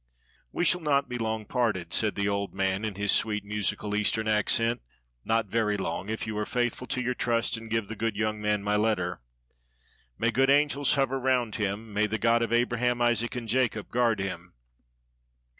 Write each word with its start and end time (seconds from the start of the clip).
"We 0.51 0.65
shall 0.65 0.81
not 0.81 1.09
be 1.09 1.19
long 1.19 1.45
parted," 1.45 1.93
said 1.93 2.15
the 2.15 2.27
old 2.27 2.55
man, 2.55 2.83
in 2.83 2.95
his 2.95 3.11
sweet 3.11 3.45
musical 3.45 3.95
Eastern 3.95 4.27
accent, 4.27 4.81
"not 5.23 5.45
very 5.45 5.77
long, 5.77 6.09
if 6.09 6.25
you 6.25 6.35
are 6.39 6.45
faithful 6.47 6.87
to 6.87 7.03
your 7.03 7.13
trust 7.13 7.55
and 7.55 7.69
give 7.69 7.87
the 7.87 7.95
good 7.95 8.17
young 8.17 8.41
man 8.41 8.63
my 8.63 8.75
letter. 8.75 9.21
May 10.17 10.31
good 10.31 10.49
angels 10.49 10.95
hover 10.95 11.19
round 11.19 11.57
him, 11.57 11.93
may 11.93 12.07
the 12.07 12.17
God 12.17 12.41
of 12.41 12.51
Abraham, 12.51 12.99
Isaac 12.99 13.35
and 13.35 13.47
Jacob 13.47 13.91
guard 13.91 14.19
him!" 14.19 14.55